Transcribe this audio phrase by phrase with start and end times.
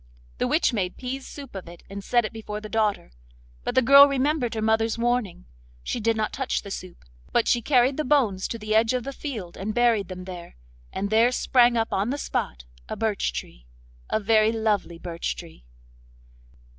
[0.39, 3.11] The witch made pease soup of it, and set it before the daughter.
[3.63, 5.45] But the girl remembered her mother's warning.
[5.83, 9.03] She did not touch the soup, but she carried the bones to the edge of
[9.03, 10.55] the field and buried them there;
[10.91, 15.65] and there sprang up on the spot a birch tree—a very lovely birch tree.